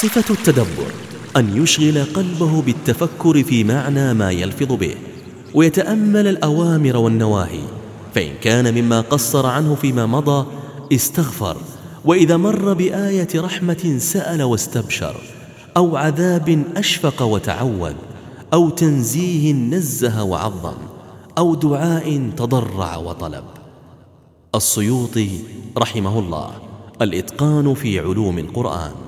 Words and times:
صفة 0.00 0.34
التدبر 0.34 0.92
أن 1.36 1.62
يشغل 1.62 2.04
قلبه 2.04 2.62
بالتفكر 2.62 3.42
في 3.42 3.64
معنى 3.64 4.14
ما 4.14 4.30
يلفظ 4.30 4.72
به 4.72 4.94
ويتأمل 5.54 6.26
الأوامر 6.26 6.96
والنواهي 6.96 7.62
فإن 8.14 8.32
كان 8.40 8.74
مما 8.74 9.00
قصر 9.00 9.46
عنه 9.46 9.74
فيما 9.74 10.06
مضى 10.06 10.46
استغفر 10.92 11.56
وإذا 12.04 12.36
مر 12.36 12.72
بآية 12.72 13.28
رحمة 13.34 13.96
سأل 13.98 14.42
واستبشر 14.42 15.16
أو 15.76 15.96
عذاب 15.96 16.64
أشفق 16.76 17.22
وتعود 17.22 17.96
أو 18.52 18.70
تنزيه 18.70 19.52
نزه 19.52 20.22
وعظم 20.22 20.76
أو 21.38 21.54
دعاء 21.54 22.30
تضرع 22.36 22.96
وطلب. 22.96 23.44
السيوطي 24.54 25.30
رحمه 25.78 26.18
الله 26.18 26.50
الإتقان 27.02 27.74
في 27.74 28.00
علوم 28.00 28.38
القرآن. 28.38 29.07